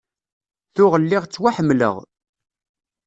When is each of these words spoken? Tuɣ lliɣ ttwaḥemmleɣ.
Tuɣ 0.75 0.93
lliɣ 1.03 1.23
ttwaḥemmleɣ. 1.25 1.95